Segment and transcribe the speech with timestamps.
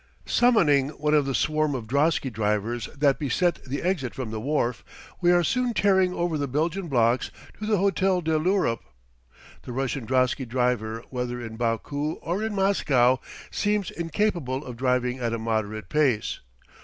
[0.25, 4.83] Summoning one of the swarm of drosky drivers that beset the exit from the wharf,
[5.21, 8.81] we are soon tearing over the Belgian blocks to the Hotel de l'Europe.
[9.61, 13.19] The Russian drosky driver, whether in Baku or in Moscow,
[13.51, 16.39] seems incapable of driving at a moderate pace.